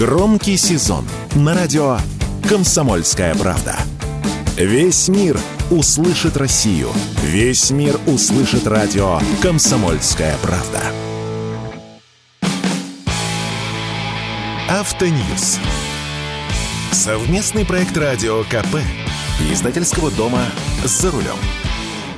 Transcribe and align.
Громкий 0.00 0.56
сезон 0.56 1.04
на 1.34 1.54
радио 1.54 1.98
«Комсомольская 2.48 3.34
правда». 3.34 3.76
Весь 4.56 5.08
мир 5.08 5.38
услышит 5.70 6.38
Россию. 6.38 6.88
Весь 7.22 7.70
мир 7.70 8.00
услышит 8.06 8.66
радио 8.66 9.20
«Комсомольская 9.42 10.38
правда». 10.38 10.80
Автоньюз. 14.70 15.58
Совместный 16.92 17.66
проект 17.66 17.94
радио 17.94 18.42
КП. 18.44 18.76
Издательского 19.52 20.10
дома 20.10 20.46
«За 20.82 21.10
рулем». 21.10 21.36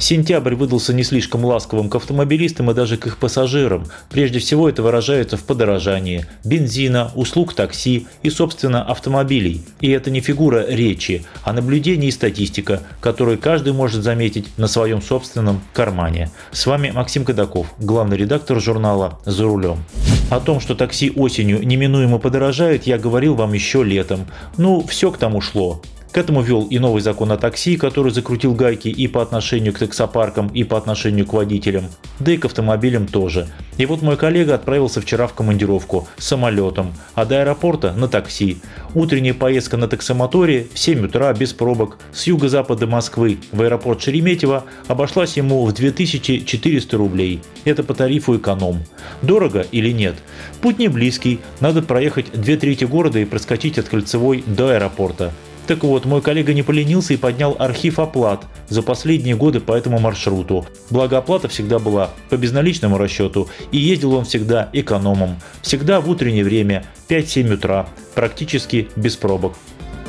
Сентябрь 0.00 0.54
выдался 0.54 0.94
не 0.94 1.04
слишком 1.04 1.44
ласковым 1.44 1.90
к 1.90 1.94
автомобилистам 1.94 2.70
и 2.70 2.74
даже 2.74 2.96
к 2.96 3.06
их 3.06 3.18
пассажирам. 3.18 3.84
Прежде 4.08 4.38
всего 4.38 4.66
это 4.66 4.82
выражается 4.82 5.36
в 5.36 5.44
подорожании 5.44 6.24
бензина, 6.42 7.12
услуг 7.14 7.52
такси 7.52 8.06
и, 8.22 8.30
собственно, 8.30 8.82
автомобилей. 8.82 9.62
И 9.80 9.90
это 9.90 10.10
не 10.10 10.20
фигура 10.20 10.64
речи, 10.66 11.24
а 11.42 11.52
наблюдение 11.52 12.08
и 12.08 12.12
статистика, 12.12 12.82
которую 13.00 13.38
каждый 13.38 13.74
может 13.74 14.02
заметить 14.02 14.46
на 14.56 14.68
своем 14.68 15.02
собственном 15.02 15.60
кармане. 15.74 16.30
С 16.50 16.64
вами 16.66 16.90
Максим 16.90 17.26
Кадаков, 17.26 17.66
главный 17.78 18.16
редактор 18.16 18.58
журнала 18.58 19.20
«За 19.26 19.44
рулем». 19.44 19.84
О 20.30 20.40
том, 20.40 20.60
что 20.60 20.74
такси 20.74 21.10
осенью 21.10 21.66
неминуемо 21.66 22.18
подорожает, 22.18 22.86
я 22.86 22.96
говорил 22.96 23.34
вам 23.34 23.52
еще 23.52 23.84
летом. 23.84 24.26
Ну, 24.56 24.82
все 24.86 25.10
к 25.10 25.18
тому 25.18 25.42
шло. 25.42 25.82
К 26.12 26.18
этому 26.18 26.42
вел 26.42 26.66
и 26.68 26.80
новый 26.80 27.02
закон 27.02 27.30
о 27.30 27.36
такси, 27.36 27.76
который 27.76 28.10
закрутил 28.10 28.52
гайки 28.52 28.88
и 28.88 29.06
по 29.06 29.22
отношению 29.22 29.72
к 29.72 29.78
таксопаркам, 29.78 30.48
и 30.48 30.64
по 30.64 30.76
отношению 30.76 31.24
к 31.24 31.32
водителям, 31.32 31.84
да 32.18 32.32
и 32.32 32.36
к 32.36 32.46
автомобилям 32.46 33.06
тоже. 33.06 33.46
И 33.78 33.86
вот 33.86 34.02
мой 34.02 34.16
коллега 34.16 34.56
отправился 34.56 35.00
вчера 35.00 35.28
в 35.28 35.34
командировку 35.34 36.08
самолетом, 36.18 36.92
а 37.14 37.24
до 37.24 37.42
аэропорта 37.42 37.92
на 37.92 38.08
такси. 38.08 38.58
Утренняя 38.92 39.34
поездка 39.34 39.76
на 39.76 39.86
таксомоторе 39.86 40.66
в 40.74 40.78
7 40.80 41.06
утра 41.06 41.32
без 41.32 41.52
пробок 41.52 41.96
с 42.12 42.26
юго-запада 42.26 42.88
Москвы 42.88 43.38
в 43.52 43.62
аэропорт 43.62 44.02
Шереметьево 44.02 44.64
обошлась 44.88 45.36
ему 45.36 45.64
в 45.64 45.72
2400 45.72 46.96
рублей. 46.96 47.40
Это 47.64 47.84
по 47.84 47.94
тарифу 47.94 48.36
эконом. 48.36 48.82
Дорого 49.22 49.64
или 49.70 49.92
нет? 49.92 50.16
Путь 50.60 50.80
не 50.80 50.88
близкий, 50.88 51.38
надо 51.60 51.82
проехать 51.82 52.32
две 52.32 52.56
трети 52.56 52.82
города 52.82 53.20
и 53.20 53.24
проскочить 53.24 53.78
от 53.78 53.88
Кольцевой 53.88 54.42
до 54.44 54.70
аэропорта. 54.70 55.32
Так 55.70 55.84
вот, 55.84 56.04
мой 56.04 56.20
коллега 56.20 56.52
не 56.52 56.64
поленился 56.64 57.14
и 57.14 57.16
поднял 57.16 57.54
архив 57.56 58.00
оплат 58.00 58.44
за 58.68 58.82
последние 58.82 59.36
годы 59.36 59.60
по 59.60 59.72
этому 59.72 60.00
маршруту. 60.00 60.66
Благо 60.90 61.18
оплата 61.18 61.46
всегда 61.46 61.78
была 61.78 62.10
по 62.28 62.36
безналичному 62.36 62.98
расчету, 62.98 63.48
и 63.70 63.78
ездил 63.78 64.14
он 64.14 64.24
всегда 64.24 64.68
экономом. 64.72 65.36
Всегда 65.62 66.00
в 66.00 66.10
утреннее 66.10 66.42
время, 66.42 66.86
5-7 67.08 67.54
утра, 67.54 67.88
практически 68.16 68.88
без 68.96 69.16
пробок. 69.16 69.54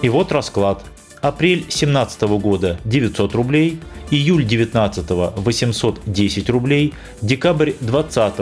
И 0.00 0.08
вот 0.08 0.30
расклад. 0.30 0.84
Апрель 1.22 1.62
2017 1.62 2.22
года 2.40 2.78
900 2.84 3.34
рублей, 3.34 3.80
июль 4.12 4.44
19 4.44 5.10
810 5.38 6.50
рублей, 6.50 6.94
декабрь 7.20 7.72
20 7.80 8.34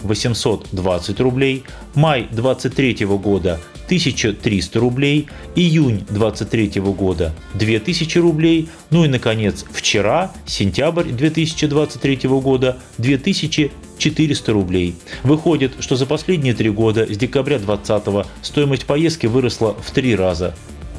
820 0.00 1.20
рублей, 1.20 1.64
май 1.94 2.28
23 2.32 3.04
года 3.04 3.60
1300 3.92 4.80
рублей, 4.80 5.28
июнь 5.54 6.06
23 6.08 6.80
года 6.80 7.34
2000 7.52 8.18
рублей, 8.20 8.70
ну 8.88 9.04
и 9.04 9.08
наконец 9.08 9.66
вчера, 9.70 10.32
сентябрь 10.46 11.10
2023 11.10 12.20
года 12.40 12.78
2400 12.96 14.50
рублей. 14.50 14.94
Выходит, 15.22 15.72
что 15.80 15.96
за 15.96 16.06
последние 16.06 16.54
три 16.54 16.70
года 16.70 17.04
с 17.04 17.18
декабря 17.18 17.58
2020 17.58 18.26
стоимость 18.40 18.86
поездки 18.86 19.26
выросла 19.26 19.74
в 19.74 19.90
три 19.90 20.16
раза. 20.16 20.54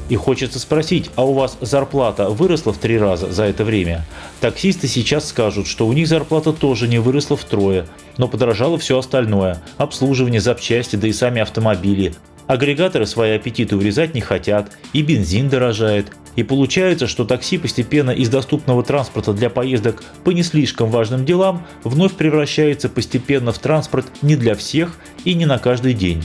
И 0.08 0.14
хочется 0.14 0.60
спросить, 0.60 1.10
а 1.16 1.24
у 1.24 1.32
вас 1.32 1.56
зарплата 1.60 2.28
выросла 2.28 2.72
в 2.72 2.78
три 2.78 2.96
раза 2.96 3.32
за 3.32 3.42
это 3.42 3.64
время? 3.64 4.06
Таксисты 4.40 4.86
сейчас 4.86 5.28
скажут, 5.28 5.66
что 5.66 5.88
у 5.88 5.92
них 5.92 6.06
зарплата 6.06 6.52
тоже 6.52 6.86
не 6.86 7.00
выросла 7.00 7.36
втрое, 7.36 7.88
но 8.18 8.28
подорожало 8.28 8.78
все 8.78 8.98
остальное– 8.98 9.64
обслуживание, 9.78 10.40
запчасти, 10.40 10.94
да 10.94 11.08
и 11.08 11.12
сами 11.12 11.40
автомобили. 11.40 12.14
Агрегаторы 12.46 13.06
свои 13.06 13.32
аппетиты 13.32 13.76
урезать 13.76 14.14
не 14.14 14.20
хотят, 14.20 14.70
и 14.92 15.02
бензин 15.02 15.48
дорожает. 15.48 16.12
И 16.36 16.42
получается, 16.42 17.06
что 17.06 17.24
такси 17.24 17.58
постепенно 17.58 18.10
из 18.10 18.28
доступного 18.28 18.82
транспорта 18.82 19.32
для 19.32 19.50
поездок 19.50 20.02
по 20.24 20.30
не 20.30 20.42
слишком 20.42 20.90
важным 20.90 21.24
делам 21.24 21.66
вновь 21.84 22.14
превращается 22.14 22.88
постепенно 22.88 23.52
в 23.52 23.58
транспорт 23.58 24.06
не 24.20 24.36
для 24.36 24.54
всех 24.56 24.96
и 25.24 25.34
не 25.34 25.46
на 25.46 25.58
каждый 25.58 25.94
день. 25.94 26.22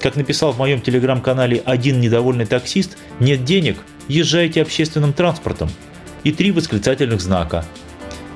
Как 0.00 0.16
написал 0.16 0.52
в 0.52 0.58
моем 0.58 0.80
телеграм-канале 0.80 1.62
один 1.64 2.00
недовольный 2.00 2.46
таксист, 2.46 2.96
нет 3.20 3.44
денег, 3.44 3.76
езжайте 4.08 4.62
общественным 4.62 5.12
транспортом. 5.12 5.68
И 6.24 6.32
три 6.32 6.52
восклицательных 6.52 7.20
знака. 7.20 7.64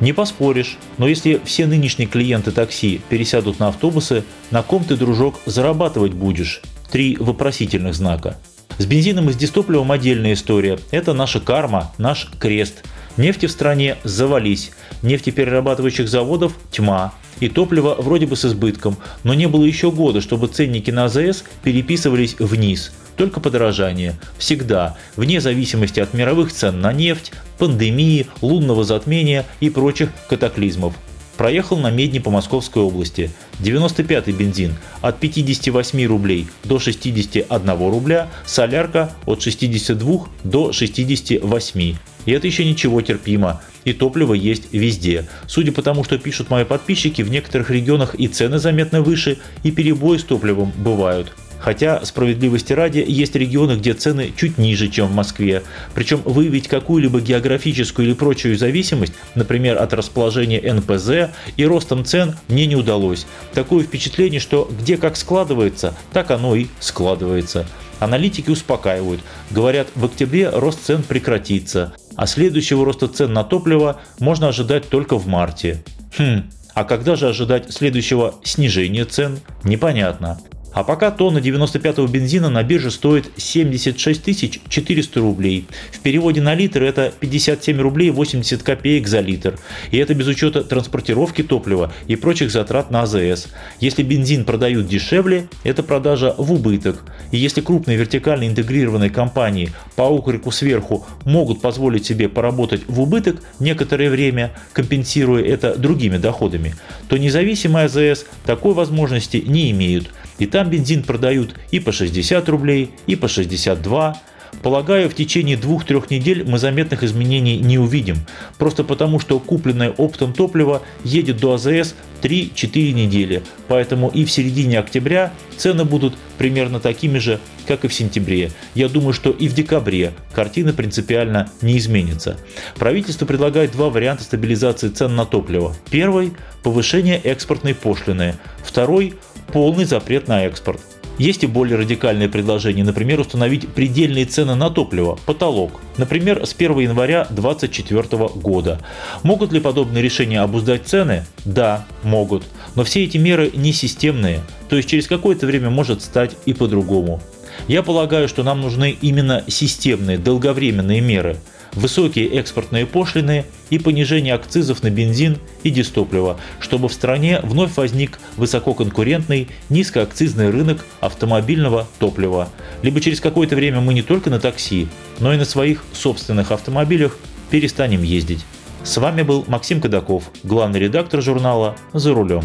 Не 0.00 0.12
поспоришь, 0.12 0.76
но 0.98 1.06
если 1.06 1.40
все 1.44 1.66
нынешние 1.66 2.08
клиенты 2.08 2.50
такси 2.50 3.00
пересядут 3.08 3.58
на 3.58 3.68
автобусы, 3.68 4.24
на 4.50 4.62
ком 4.62 4.84
ты, 4.84 4.96
дружок, 4.96 5.40
зарабатывать 5.46 6.12
будешь? 6.12 6.62
Три 6.90 7.16
вопросительных 7.16 7.94
знака. 7.94 8.36
С 8.78 8.86
бензином 8.86 9.30
и 9.30 9.32
с 9.32 9.36
дистопливом 9.36 9.92
отдельная 9.92 10.32
история. 10.32 10.78
Это 10.90 11.12
наша 11.12 11.38
карма, 11.38 11.92
наш 11.96 12.28
крест. 12.40 12.84
Нефти 13.16 13.46
в 13.46 13.52
стране 13.52 13.96
завались, 14.02 14.72
нефтеперерабатывающих 15.02 16.08
заводов 16.08 16.54
тьма, 16.72 17.14
и 17.40 17.48
топливо 17.48 17.96
вроде 17.98 18.26
бы 18.26 18.36
с 18.36 18.44
избытком, 18.44 18.96
но 19.22 19.34
не 19.34 19.46
было 19.46 19.64
еще 19.64 19.90
года, 19.90 20.20
чтобы 20.20 20.48
ценники 20.48 20.90
на 20.90 21.04
АЗС 21.04 21.44
переписывались 21.62 22.36
вниз. 22.38 22.92
Только 23.16 23.40
подорожание. 23.40 24.16
Всегда, 24.38 24.96
вне 25.16 25.40
зависимости 25.40 26.00
от 26.00 26.14
мировых 26.14 26.52
цен 26.52 26.80
на 26.80 26.92
нефть, 26.92 27.32
пандемии, 27.58 28.26
лунного 28.40 28.84
затмения 28.84 29.46
и 29.60 29.70
прочих 29.70 30.10
катаклизмов. 30.28 30.94
Проехал 31.36 31.76
на 31.78 31.90
Медне 31.90 32.20
по 32.20 32.30
Московской 32.30 32.82
области. 32.82 33.30
95-й 33.60 34.32
бензин 34.32 34.76
от 35.00 35.18
58 35.18 36.06
рублей 36.06 36.46
до 36.62 36.78
61 36.78 37.78
рубля, 37.78 38.30
солярка 38.46 39.12
от 39.26 39.42
62 39.42 40.26
до 40.44 40.72
68. 40.72 41.96
И 42.26 42.30
это 42.30 42.46
еще 42.46 42.64
ничего 42.64 43.00
терпимо. 43.00 43.60
И 43.84 43.92
топливо 43.92 44.34
есть 44.34 44.64
везде. 44.72 45.26
Судя 45.46 45.72
по 45.72 45.82
тому, 45.82 46.04
что 46.04 46.18
пишут 46.18 46.50
мои 46.50 46.64
подписчики, 46.64 47.22
в 47.22 47.30
некоторых 47.30 47.70
регионах 47.70 48.14
и 48.14 48.28
цены 48.28 48.58
заметно 48.58 49.02
выше, 49.02 49.38
и 49.62 49.70
перебои 49.70 50.18
с 50.18 50.24
топливом 50.24 50.72
бывают. 50.76 51.32
Хотя, 51.64 52.04
справедливости 52.04 52.74
ради, 52.74 53.02
есть 53.06 53.34
регионы, 53.34 53.76
где 53.78 53.94
цены 53.94 54.34
чуть 54.36 54.58
ниже, 54.58 54.88
чем 54.88 55.06
в 55.06 55.14
Москве. 55.14 55.62
Причем 55.94 56.20
выявить 56.26 56.68
какую-либо 56.68 57.22
географическую 57.22 58.06
или 58.06 58.14
прочую 58.14 58.58
зависимость, 58.58 59.14
например, 59.34 59.80
от 59.80 59.94
расположения 59.94 60.60
НПЗ 60.60 61.34
и 61.56 61.64
ростом 61.64 62.04
цен, 62.04 62.36
мне 62.48 62.66
не 62.66 62.76
удалось. 62.76 63.26
Такое 63.54 63.82
впечатление, 63.82 64.40
что 64.40 64.70
где 64.78 64.98
как 64.98 65.16
складывается, 65.16 65.94
так 66.12 66.30
оно 66.30 66.54
и 66.54 66.66
складывается. 66.80 67.66
Аналитики 67.98 68.50
успокаивают. 68.50 69.22
Говорят, 69.50 69.88
в 69.94 70.04
октябре 70.04 70.50
рост 70.50 70.84
цен 70.84 71.02
прекратится, 71.02 71.94
а 72.16 72.26
следующего 72.26 72.84
роста 72.84 73.08
цен 73.08 73.32
на 73.32 73.44
топливо 73.44 74.00
можно 74.18 74.48
ожидать 74.48 74.88
только 74.88 75.16
в 75.16 75.26
марте. 75.26 75.82
Хм, 76.18 76.50
а 76.74 76.84
когда 76.84 77.16
же 77.16 77.28
ожидать 77.28 77.72
следующего 77.72 78.34
снижения 78.42 79.04
цен? 79.04 79.38
Непонятно. 79.62 80.38
А 80.74 80.82
пока 80.82 81.12
тонна 81.12 81.38
95-го 81.38 82.06
бензина 82.08 82.50
на 82.50 82.64
бирже 82.64 82.90
стоит 82.90 83.30
76 83.36 84.68
400 84.68 85.20
рублей. 85.20 85.66
В 85.92 86.00
переводе 86.00 86.42
на 86.42 86.54
литр 86.54 86.82
это 86.82 87.12
57 87.20 87.80
рублей 87.80 88.10
80 88.10 88.62
копеек 88.62 89.06
за 89.06 89.20
литр. 89.20 89.56
И 89.92 89.98
это 89.98 90.14
без 90.14 90.26
учета 90.26 90.64
транспортировки 90.64 91.42
топлива 91.42 91.92
и 92.08 92.16
прочих 92.16 92.50
затрат 92.50 92.90
на 92.90 93.02
АЗС. 93.02 93.48
Если 93.78 94.02
бензин 94.02 94.44
продают 94.44 94.88
дешевле, 94.88 95.46
это 95.62 95.84
продажа 95.84 96.34
в 96.36 96.52
убыток. 96.52 97.04
И 97.30 97.36
если 97.36 97.60
крупные 97.60 97.96
вертикально 97.96 98.48
интегрированные 98.48 99.10
компании 99.10 99.70
по 99.94 100.02
окрику 100.02 100.50
сверху 100.50 101.06
могут 101.24 101.60
позволить 101.60 102.04
себе 102.04 102.28
поработать 102.28 102.82
в 102.88 103.00
убыток 103.00 103.36
некоторое 103.60 104.10
время, 104.10 104.52
компенсируя 104.72 105.44
это 105.44 105.76
другими 105.76 106.16
доходами, 106.16 106.74
то 107.08 107.16
независимые 107.16 107.86
АЗС 107.86 108.26
такой 108.44 108.74
возможности 108.74 109.36
не 109.36 109.70
имеют– 109.70 110.10
и 110.38 110.46
там 110.46 110.70
бензин 110.70 111.02
продают 111.02 111.54
и 111.70 111.80
по 111.80 111.92
60 111.92 112.48
рублей, 112.48 112.90
и 113.06 113.16
по 113.16 113.28
62. 113.28 114.20
Полагаю, 114.62 115.10
в 115.10 115.14
течение 115.14 115.56
двух-трех 115.56 116.10
недель 116.10 116.44
мы 116.48 116.58
заметных 116.58 117.02
изменений 117.02 117.58
не 117.58 117.78
увидим, 117.78 118.18
просто 118.58 118.84
потому 118.84 119.20
что 119.20 119.38
купленное 119.38 119.90
оптом 119.90 120.32
топливо 120.32 120.82
едет 121.02 121.38
до 121.38 121.54
АЗС 121.54 121.94
3-4 122.22 122.92
недели, 122.92 123.42
поэтому 123.68 124.08
и 124.08 124.24
в 124.24 124.30
середине 124.30 124.78
октября 124.78 125.32
цены 125.56 125.84
будут 125.84 126.14
примерно 126.38 126.80
такими 126.80 127.18
же, 127.18 127.40
как 127.66 127.84
и 127.84 127.88
в 127.88 127.94
сентябре. 127.94 128.50
Я 128.74 128.88
думаю, 128.88 129.12
что 129.12 129.30
и 129.30 129.48
в 129.48 129.54
декабре 129.54 130.12
картина 130.32 130.72
принципиально 130.72 131.50
не 131.60 131.76
изменится. 131.76 132.38
Правительство 132.76 133.26
предлагает 133.26 133.72
два 133.72 133.90
варианта 133.90 134.24
стабилизации 134.24 134.88
цен 134.88 135.14
на 135.14 135.26
топливо. 135.26 135.76
Первый– 135.90 136.32
повышение 136.62 137.18
экспортной 137.18 137.74
пошлины. 137.74 138.36
Второй– 138.64 139.14
полный 139.54 139.84
запрет 139.84 140.26
на 140.26 140.46
экспорт. 140.46 140.80
Есть 141.16 141.44
и 141.44 141.46
более 141.46 141.78
радикальные 141.78 142.28
предложения, 142.28 142.82
например, 142.82 143.20
установить 143.20 143.68
предельные 143.68 144.24
цены 144.24 144.56
на 144.56 144.68
топливо, 144.68 145.16
потолок, 145.26 145.80
например, 145.96 146.44
с 146.44 146.52
1 146.58 146.76
января 146.80 147.28
2024 147.30 148.30
года. 148.34 148.80
Могут 149.22 149.52
ли 149.52 149.60
подобные 149.60 150.02
решения 150.02 150.40
обуздать 150.40 150.88
цены? 150.88 151.24
Да, 151.44 151.86
могут. 152.02 152.42
Но 152.74 152.82
все 152.82 153.04
эти 153.04 153.16
меры 153.16 153.52
не 153.54 153.72
системные, 153.72 154.40
то 154.68 154.74
есть 154.74 154.88
через 154.88 155.06
какое-то 155.06 155.46
время 155.46 155.70
может 155.70 156.02
стать 156.02 156.36
и 156.46 156.52
по-другому. 156.52 157.22
Я 157.68 157.84
полагаю, 157.84 158.28
что 158.28 158.42
нам 158.42 158.60
нужны 158.60 158.98
именно 159.00 159.44
системные, 159.46 160.18
долговременные 160.18 161.00
меры– 161.00 161.36
высокие 161.74 162.26
экспортные 162.26 162.86
пошлины 162.86 163.44
и 163.70 163.78
понижение 163.78 164.34
акцизов 164.34 164.82
на 164.82 164.90
бензин 164.90 165.38
и 165.62 165.70
дистопливо, 165.70 166.38
чтобы 166.60 166.88
в 166.88 166.92
стране 166.92 167.40
вновь 167.42 167.76
возник 167.76 168.18
высококонкурентный 168.36 169.48
низкоакцизный 169.68 170.50
рынок 170.50 170.84
автомобильного 171.00 171.86
топлива. 171.98 172.48
Либо 172.82 173.00
через 173.00 173.20
какое-то 173.20 173.56
время 173.56 173.80
мы 173.80 173.94
не 173.94 174.02
только 174.02 174.30
на 174.30 174.40
такси, 174.40 174.88
но 175.18 175.32
и 175.32 175.36
на 175.36 175.44
своих 175.44 175.84
собственных 175.92 176.52
автомобилях 176.52 177.16
перестанем 177.50 178.02
ездить. 178.02 178.44
С 178.82 178.96
вами 178.98 179.22
был 179.22 179.44
Максим 179.48 179.80
Кадаков, 179.80 180.30
главный 180.42 180.78
редактор 180.78 181.22
журнала 181.22 181.76
«За 181.92 182.12
рулем». 182.12 182.44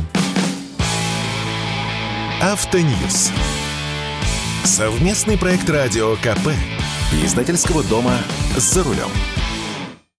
Автоньюз. 2.41 3.31
Совместный 4.63 5.37
проект 5.37 5.69
радио 5.69 6.15
КП. 6.15 6.51
Издательского 7.11 7.83
дома 7.83 8.19
«За 8.55 8.83
рулем». 8.83 9.09